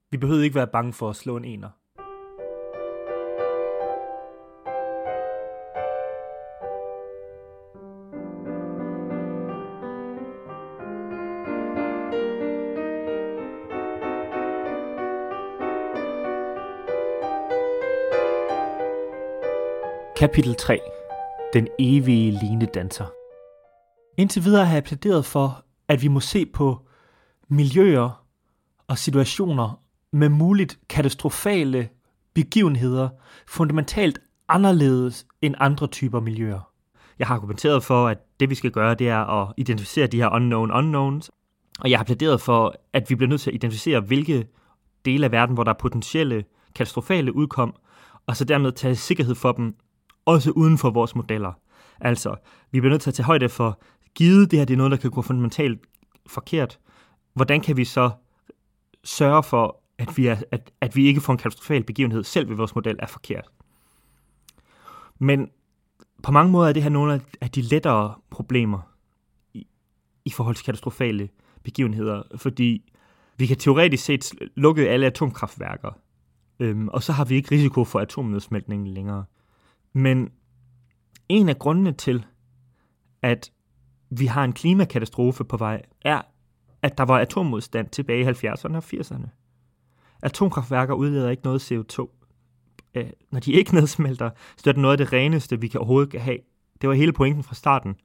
[0.09, 1.69] vi behøver ikke være bange for at slå en ener.
[20.17, 20.79] Kapitel 3.
[21.53, 23.05] Den evige linedanser.
[24.17, 26.87] Indtil videre har jeg plæderet for, at vi må se på
[27.47, 28.25] miljøer
[28.87, 31.89] og situationer med muligt katastrofale
[32.33, 33.09] begivenheder
[33.47, 36.71] fundamentalt anderledes end andre typer miljøer.
[37.19, 40.29] Jeg har argumenteret for, at det vi skal gøre, det er at identificere de her
[40.29, 41.31] unknown unknowns,
[41.79, 44.47] og jeg har plæderet for, at vi bliver nødt til at identificere, hvilke
[45.05, 47.75] dele af verden, hvor der er potentielle katastrofale udkom,
[48.27, 49.75] og så dermed tage sikkerhed for dem
[50.27, 51.53] også uden for vores modeller.
[51.99, 52.35] Altså,
[52.71, 53.81] vi bliver nødt til at tage højde for,
[54.15, 55.79] givet det her det er noget, der kan gå fundamentalt
[56.27, 56.79] forkert,
[57.33, 58.11] hvordan kan vi så
[59.03, 62.55] sørge for, at vi, er, at, at vi ikke får en katastrofal begivenhed, selv ved
[62.55, 63.45] vores model er forkert.
[65.19, 65.49] Men
[66.23, 68.79] på mange måder er det her nogle af de lettere problemer
[69.53, 69.67] i,
[70.25, 71.29] i forhold til katastrofale
[71.63, 72.91] begivenheder, fordi
[73.37, 75.91] vi kan teoretisk set lukke alle atomkraftværker,
[76.59, 79.25] øhm, og så har vi ikke risiko for atomnedsmeltning længere.
[79.97, 80.31] Men
[81.29, 82.25] en af grundene til,
[83.21, 83.51] at
[84.09, 86.21] vi har en klimakatastrofe på vej, er,
[86.81, 89.27] at der var atommodstand tilbage i 70'erne og 80'erne.
[90.21, 92.07] Atomkraftværker udleder ikke noget CO2.
[92.95, 96.11] Øh, når de ikke nedsmelter, så er det noget af det reneste, vi kan overhovedet
[96.11, 96.37] kan have.
[96.81, 97.95] Det var hele pointen fra starten.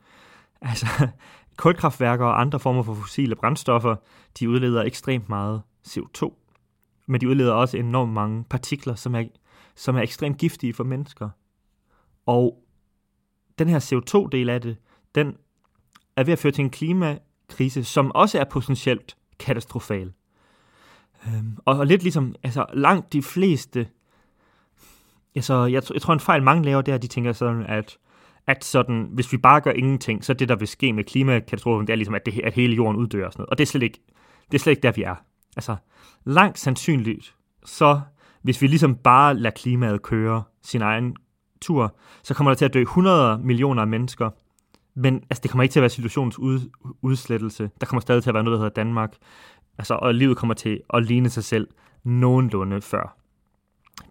[0.61, 0.87] Altså,
[1.57, 3.96] kulkraftværker og andre former for fossile brændstoffer,
[4.38, 6.33] de udleder ekstremt meget CO2.
[7.07, 9.24] Men de udleder også enormt mange partikler, som er,
[9.74, 11.28] som er ekstremt giftige for mennesker.
[12.26, 12.64] Og
[13.58, 14.76] den her CO2-del af det,
[15.14, 15.37] den
[16.16, 20.12] er ved at føre til en klimakrise, som også er potentielt katastrofal.
[21.26, 23.88] Øhm, og lidt ligesom, altså langt de fleste,
[25.35, 27.98] altså jeg, jeg tror en fejl mange laver, det er, at de tænker sådan, at,
[28.46, 31.92] at sådan, hvis vi bare gør ingenting, så det, der vil ske med klimakatastrofen, det
[31.92, 33.50] er ligesom, at, det, at hele jorden uddør og sådan noget.
[33.50, 34.00] Og det er slet ikke,
[34.52, 35.14] det er slet ikke der, vi er.
[35.56, 35.76] Altså,
[36.24, 38.00] langt sandsynligt, så
[38.42, 41.16] hvis vi ligesom bare lader klimaet køre sin egen
[41.62, 44.31] tur, så kommer der til at dø 100 millioner mennesker.
[44.94, 46.70] Men altså, det kommer ikke til at være situationens ud,
[47.03, 47.70] udslettelse.
[47.81, 49.14] Der kommer stadig til at være noget, der hedder Danmark.
[49.79, 51.68] Altså, og livet kommer til at ligne sig selv
[52.05, 53.16] nogenlunde før.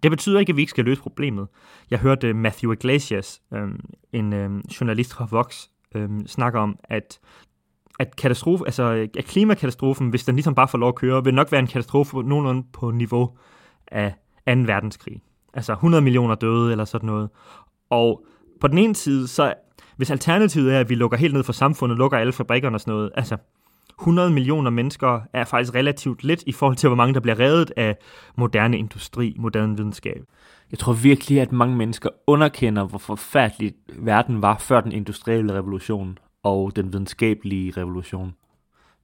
[0.02, 1.48] Det betyder ikke, at vi ikke skal løse problemet.
[1.90, 3.80] Jeg hørte øh, Matthew Iglesias, øhm,
[4.12, 7.20] en øhm, journalist fra Vox, øhm, snakke om, at
[7.98, 11.52] at, katastrofe, altså, at klimakatastrofen, hvis den ligesom bare får lov at køre, vil nok
[11.52, 13.36] være en katastrofe nogenlunde på niveau
[13.86, 14.14] af
[14.46, 14.52] 2.
[14.52, 15.22] verdenskrig
[15.54, 17.28] altså 100 millioner døde eller sådan noget.
[17.90, 18.24] Og
[18.60, 19.54] på den ene side, så
[19.96, 22.94] hvis alternativet er, at vi lukker helt ned for samfundet, lukker alle fabrikkerne og sådan
[22.94, 23.36] noget, altså
[24.00, 27.72] 100 millioner mennesker er faktisk relativt lidt i forhold til, hvor mange der bliver reddet
[27.76, 27.96] af
[28.36, 30.24] moderne industri, moderne videnskab.
[30.70, 36.18] Jeg tror virkelig, at mange mennesker underkender, hvor forfærdelig verden var før den industrielle revolution
[36.42, 38.34] og den videnskabelige revolution.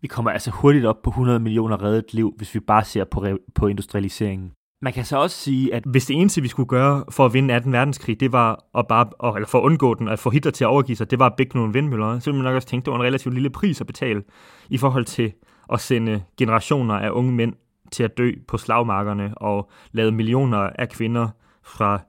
[0.01, 3.27] Vi kommer altså hurtigt op på 100 millioner reddet liv, hvis vi bare ser på,
[3.55, 4.53] på industrialiseringen.
[4.81, 7.55] Man kan så også sige, at hvis det eneste, vi skulle gøre for at vinde
[7.55, 7.73] 18.
[7.73, 10.69] verdenskrig, det var at bare, eller for at undgå den, at få Hitler til at
[10.69, 12.91] overgive sig, det var at bygge nogle vindmøller, så ville man nok også tænke, det
[12.91, 14.23] var en relativt lille pris at betale
[14.69, 15.33] i forhold til
[15.73, 17.55] at sende generationer af unge mænd
[17.93, 21.29] til at dø på slagmarkerne og lade millioner af kvinder
[21.63, 22.01] fra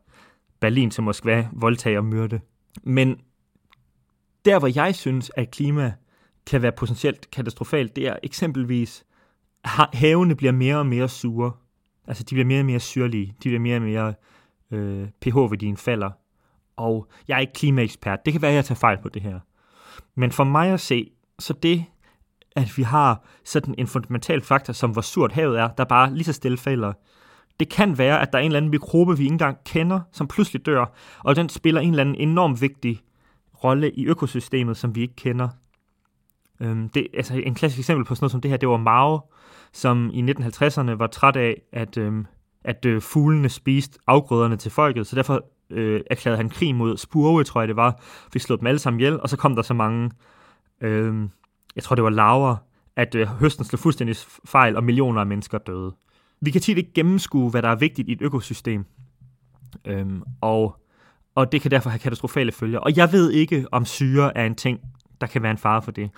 [0.60, 2.39] Berlin til Moskva voldtage og myrde.
[2.84, 3.17] Men
[4.45, 5.93] der, hvor jeg synes, at klima
[6.47, 9.05] kan være potentielt katastrofalt, det er eksempelvis,
[9.63, 11.51] at havene bliver mere og mere sure.
[12.10, 13.26] Altså, de bliver mere og mere syrlige.
[13.26, 14.13] De bliver mere og mere...
[14.72, 16.12] Øh, pH-værdien falder.
[16.78, 18.26] Og jeg er ikke klimaekspert.
[18.26, 19.39] Det kan være, at jeg tager fejl på det her.
[20.15, 21.86] Men for mig at se, så det,
[22.56, 26.24] at vi har sådan en fundamental faktor, som hvor surt havet er, der bare lige
[26.24, 26.93] så stille falder,
[27.60, 30.28] det kan være, at der er en eller anden mikrobe, vi ikke engang kender, som
[30.28, 30.86] pludselig dør,
[31.19, 33.02] og den spiller en eller anden enormt vigtig
[33.63, 35.50] rolle i økosystemet, som vi ikke kender.
[36.60, 39.19] Øhm, det, altså en klassisk eksempel på sådan noget som det her, det var Mao,
[39.73, 42.23] som i 1950'erne var træt af, at øh,
[42.63, 47.43] at øh, fuglene spiste afgrøderne til folket, så derfor øh, erklærede han krig mod spurve,
[47.43, 48.01] tror jeg det var,
[48.34, 50.12] fik slået dem alle sammen ihjel, og så kom der så mange,
[50.82, 51.29] øh,
[51.75, 52.55] jeg tror det var laver,
[52.95, 55.95] at øh, høsten slog fuldstændig fejl, og millioner af mennesker døde.
[56.41, 58.86] Vi kan tit ikke gennemskue, hvad der er vigtigt i et økosystem,
[59.86, 60.08] øh,
[60.41, 60.75] og,
[61.36, 62.79] og det kan derfor have katastrofale følger.
[62.79, 64.79] Og jeg ved ikke, om syre er en ting,
[65.21, 66.10] der kan være en fare for det.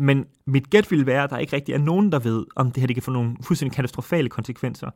[0.00, 2.80] Men mit gæt vil være, at der ikke rigtig er nogen, der ved, om det
[2.80, 4.90] her det kan få nogle fuldstændig katastrofale konsekvenser.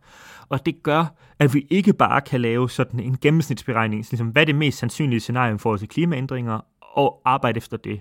[0.48, 4.46] Og det gør, at vi ikke bare kan lave sådan en gennemsnitsberegning, ligesom hvad er
[4.46, 8.00] det mest sandsynlige scenarie i forhold til klimaændringer, og arbejde efter det.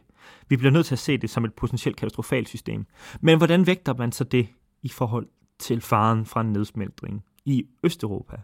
[0.49, 2.85] Vi bliver nødt til at se det som et potentielt katastrofalt system.
[3.21, 4.47] Men hvordan vægter man så det
[4.81, 5.27] i forhold
[5.59, 8.35] til faren fra en nedsmeltning i Østeuropa?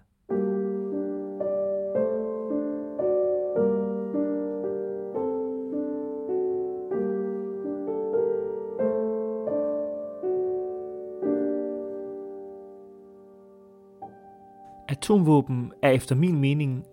[15.09, 16.83] Atomvåben er efter min mening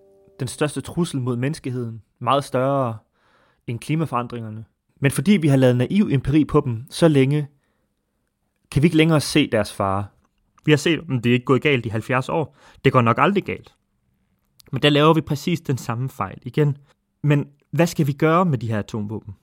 [0.41, 2.99] den største trussel mod menneskeheden, meget større
[3.67, 4.65] end klimaforandringerne.
[5.01, 7.49] Men fordi vi har lavet naiv empiri på dem så længe,
[8.71, 10.07] kan vi ikke længere se deres fare.
[10.65, 12.57] Vi har set, at det er ikke gået galt i 70 år.
[12.85, 13.75] Det går nok aldrig galt.
[14.73, 16.77] Men der laver vi præcis den samme fejl igen.
[17.23, 19.35] Men hvad skal vi gøre med de her atomvåben?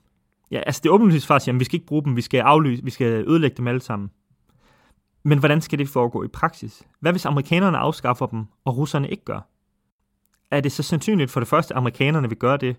[0.50, 2.84] Ja, altså det er åbenlyst faktisk, at vi skal ikke bruge dem, vi skal aflyse,
[2.84, 4.10] vi skal ødelægge dem alle sammen.
[5.24, 6.82] Men hvordan skal det foregå i praksis?
[7.00, 9.40] Hvad hvis amerikanerne afskaffer dem, og russerne ikke gør?
[10.50, 12.76] Er det så sandsynligt for det første, at amerikanerne vil gøre det,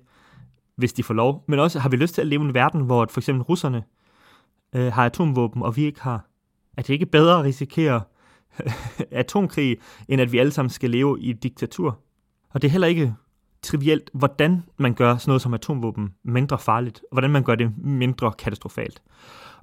[0.76, 1.44] hvis de får lov?
[1.48, 3.84] Men også, har vi lyst til at leve i en verden, hvor for eksempel russerne
[4.76, 6.28] øh, har atomvåben, og vi ikke har?
[6.78, 8.02] Er det ikke bedre at risikere
[9.12, 9.78] atomkrig,
[10.08, 12.00] end at vi alle sammen skal leve i et diktatur?
[12.50, 13.16] Og det er heller ikke
[13.62, 17.78] trivielt, hvordan man gør sådan noget som atomvåben mindre farligt, og hvordan man gør det
[17.78, 19.02] mindre katastrofalt.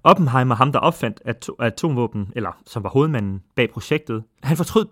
[0.05, 4.87] Oppenheimer, ham der opfandt at- atomvåben, eller som var hovedmanden bag projektet, han fortrød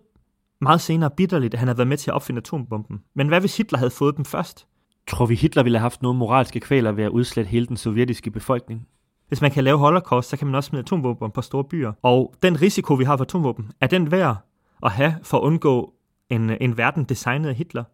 [0.60, 3.00] meget senere bitterligt, at han havde været med til at opfinde atombomben.
[3.14, 4.66] Men hvad hvis Hitler havde fået dem først?
[5.08, 8.30] Tror vi, Hitler ville have haft nogle moralske kvaler ved at udslette hele den sovjetiske
[8.30, 8.86] befolkning?
[9.28, 11.92] Hvis man kan lave holocaust, så kan man også smide atomvåben på store byer.
[12.02, 14.36] Og den risiko, vi har for atomvåben, er den værd
[14.82, 15.94] at have for at undgå
[16.30, 17.84] en, en verden designet af Hitler?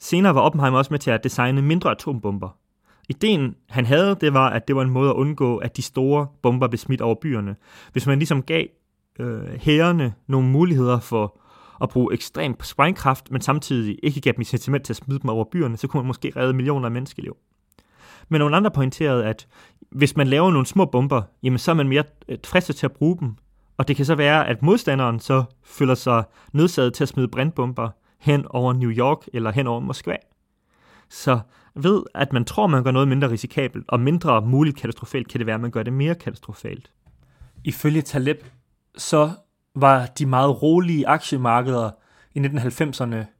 [0.00, 2.48] Senere var Oppenheimer også med til at designe mindre atombomber.
[3.08, 6.26] Ideen, han havde, det var, at det var en måde at undgå, at de store
[6.42, 7.56] bomber blev smidt over byerne.
[7.92, 8.66] Hvis man ligesom gav
[9.20, 11.40] øh, hærene nogle muligheder for
[11.82, 15.44] at bruge ekstrem sprængkraft, men samtidig ikke gav dem incitament til at smide dem over
[15.52, 17.36] byerne, så kunne man måske redde millioner af menneskeliv.
[18.28, 19.46] Men nogle andre pointerede, at
[19.90, 22.92] hvis man laver nogle små bomber, jamen så er man mere øh, fristet til at
[22.92, 23.36] bruge dem.
[23.76, 27.88] Og det kan så være, at modstanderen så føler sig nødsaget til at smide brandbomber
[28.20, 30.16] hen over New York eller hen over Moskva.
[31.08, 31.40] Så
[31.74, 35.46] ved, at man tror, man gør noget mindre risikabelt og mindre muligt katastrofalt, kan det
[35.46, 36.90] være, at man gør det mere katastrofalt.
[37.64, 38.44] Ifølge Taleb,
[38.96, 39.30] så
[39.74, 41.90] var de meget rolige aktiemarkeder
[42.34, 43.34] i 1990'erne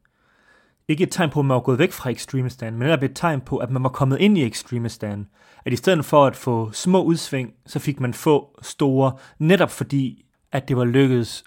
[0.88, 3.56] ikke et tegn på, at man var gået væk fra ekstremistan, men et tegn på,
[3.56, 5.28] at man var kommet ind i ekstremistan.
[5.64, 10.24] At i stedet for at få små udsving, så fik man få store, netop fordi,
[10.52, 11.44] at det var lykkedes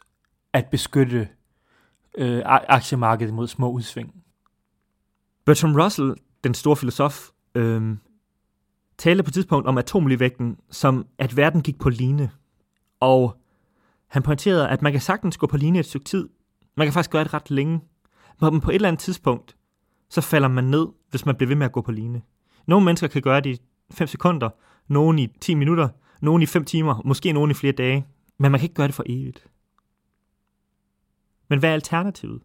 [0.54, 1.28] at beskytte
[2.18, 4.14] øh, aktiemarkedet mod små udsving.
[5.48, 7.98] Bertrand Russell, den store filosof, øh,
[8.98, 12.32] talte på et tidspunkt om atomligvægten, som at verden gik på line.
[13.00, 13.38] Og
[14.08, 16.30] han pointerede, at man kan sagtens gå på line et stykke tid.
[16.78, 17.82] Man kan faktisk gøre det ret længe.
[18.42, 19.56] Men på et eller andet tidspunkt,
[20.10, 22.22] så falder man ned, hvis man bliver ved med at gå på line.
[22.66, 24.50] Nogle mennesker kan gøre det i 5 sekunder,
[24.88, 25.90] nogen i 10 minutter,
[26.22, 28.06] nogen i 5 timer, måske nogen i flere dage.
[28.38, 29.48] Men man kan ikke gøre det for evigt.
[31.50, 32.42] Men hvad er alternativet?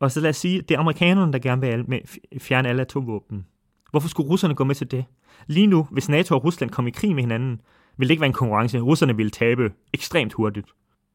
[0.00, 2.02] Og så lad os sige, det er amerikanerne, der gerne vil
[2.38, 3.46] fjerne alle atomvåben.
[3.90, 5.04] Hvorfor skulle russerne gå med til det?
[5.46, 7.60] Lige nu, hvis NATO og Rusland kom i krig med hinanden,
[7.96, 8.78] ville det ikke være en konkurrence.
[8.78, 10.66] Russerne ville tabe ekstremt hurtigt.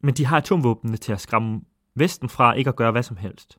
[0.04, 1.62] Men de har atomvåbnene til at skræmme
[1.96, 3.58] Vesten fra ikke at gøre hvad som helst.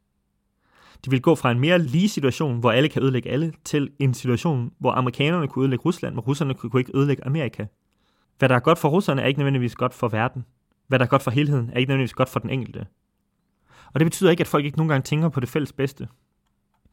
[1.04, 4.14] De vil gå fra en mere lige situation, hvor alle kan ødelægge alle, til en
[4.14, 7.66] situation, hvor amerikanerne kunne ødelægge Rusland, men russerne kunne ikke ødelægge Amerika.
[8.38, 10.44] Hvad der er godt for russerne, er ikke nødvendigvis godt for verden.
[10.88, 12.86] Hvad der er godt for helheden, er ikke nødvendigvis godt for den enkelte.
[13.94, 16.08] Og det betyder ikke, at folk ikke nogle gange tænker på det fælles bedste.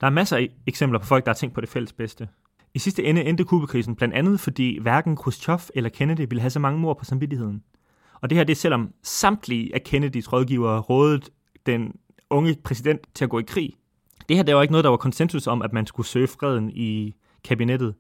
[0.01, 2.27] Der er masser af eksempler på folk, der har tænkt på det fælles bedste.
[2.73, 6.59] I sidste ende endte Kubekrisen blandt andet, fordi hverken Khrushchev eller Kennedy ville have så
[6.59, 7.63] mange mord på samvittigheden.
[8.21, 11.21] Og det her det er selvom samtlige af Kennedys rådgivere rådede
[11.65, 11.93] den
[12.29, 13.73] unge præsident til at gå i krig.
[14.29, 16.69] Det her det var ikke noget, der var konsensus om, at man skulle søge freden
[16.69, 17.95] i kabinettet.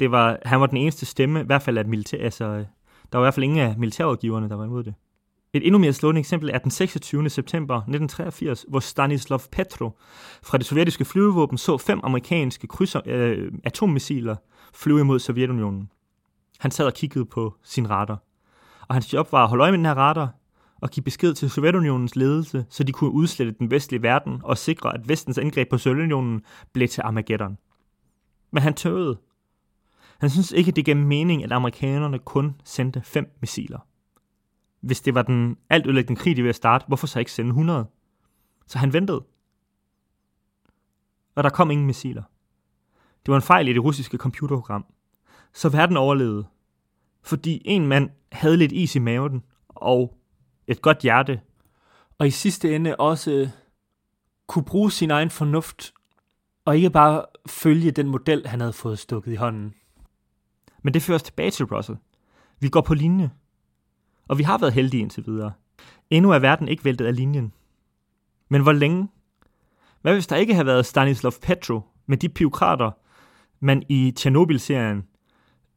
[0.00, 2.64] Det var, han var den eneste stemme, i hvert fald af militær, altså, øh,
[3.12, 4.94] der var i hvert fald ingen af militærrådgiverne, der var imod det.
[5.56, 7.30] Et endnu mere slående eksempel er den 26.
[7.30, 9.90] september 1983, hvor Stanislav Petro
[10.42, 14.36] fra det sovjetiske flyvevåben så fem amerikanske krydser, øh, atommissiler
[14.74, 15.90] flyve imod Sovjetunionen.
[16.58, 18.22] Han sad og kiggede på sin radar.
[18.88, 20.34] Og hans job var at holde øje med den her radar,
[20.80, 24.94] og give besked til Sovjetunionens ledelse, så de kunne udslette den vestlige verden og sikre,
[24.94, 26.42] at vestens angreb på Sovjetunionen
[26.72, 27.58] blev til Armageddon.
[28.52, 29.18] Men han tøvede.
[30.20, 33.78] Han synes ikke, det gav mening, at amerikanerne kun sendte fem missiler.
[34.86, 37.86] Hvis det var den alt ødelæggende krig, de ville starte, hvorfor så ikke sende 100?
[38.66, 39.24] Så han ventede.
[41.34, 42.22] Og der kom ingen missiler.
[43.26, 44.86] Det var en fejl i det russiske computerprogram.
[45.52, 46.46] Så verden overlevede.
[47.22, 50.18] Fordi en mand havde lidt is i maven og
[50.66, 51.40] et godt hjerte.
[52.18, 53.50] Og i sidste ende også
[54.46, 55.94] kunne bruge sin egen fornuft
[56.64, 59.74] og ikke bare følge den model, han havde fået stukket i hånden.
[60.82, 61.98] Men det fører os tilbage til Russell.
[62.60, 63.30] Vi går på linje.
[64.28, 65.52] Og vi har været heldige indtil videre.
[66.10, 67.52] Endnu er verden ikke væltet af linjen.
[68.48, 69.08] Men hvor længe?
[70.02, 72.90] Hvad hvis der ikke havde været Stanislav Petro med de piokrater,
[73.60, 75.04] man i Tjernobyl-serien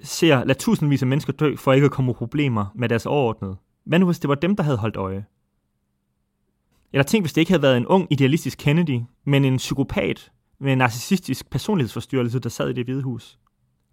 [0.04, 3.56] ser lade tusindvis af mennesker dø for ikke at komme problemer med deres overordnede?
[3.84, 5.26] Hvad nu hvis det var dem, der havde holdt øje?
[6.94, 10.72] Eller tænk, hvis det ikke havde været en ung, idealistisk Kennedy, men en psykopat med
[10.72, 13.40] en narcissistisk personlighedsforstyrrelse, der sad i det hvide hus.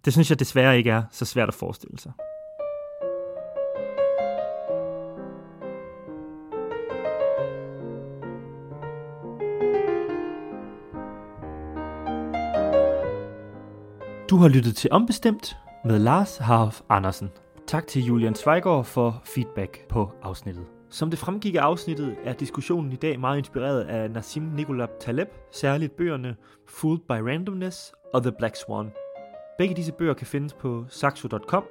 [0.05, 2.11] Det synes jeg desværre ikke er så svært at forestille sig.
[14.29, 17.29] Du har lyttet til Ombestemt med Lars Harf Andersen.
[17.67, 20.65] Tak til Julian Zweigård for feedback på afsnittet.
[20.89, 25.27] Som det fremgik af afsnittet, er diskussionen i dag meget inspireret af Nassim Nikolab Taleb,
[25.51, 26.35] særligt bøgerne
[26.67, 28.91] Fooled by Randomness og The Black Swan.
[29.57, 31.63] Begge disse bøger kan findes på saxo.com,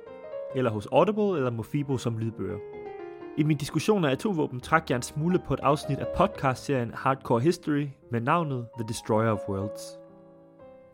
[0.54, 2.58] eller hos Audible eller Mofibo som lydbøger.
[3.38, 7.40] I min diskussion af atomvåben trak jeg en smule på et afsnit af podcastserien Hardcore
[7.40, 10.05] History med navnet The Destroyer of Worlds.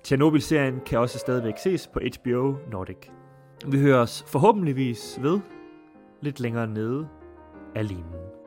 [0.05, 3.09] Chernobyl-serien kan også stadigvæk ses på HBO Nordic.
[3.67, 5.41] Vi hører os forhåbentligvis ved
[6.21, 7.09] lidt længere nede
[7.75, 8.42] af limen.